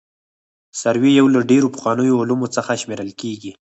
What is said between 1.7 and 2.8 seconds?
پخوانیو علومو څخه